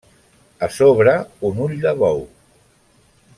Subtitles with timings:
[0.67, 1.13] A sobre,
[1.51, 2.25] un ull de bou.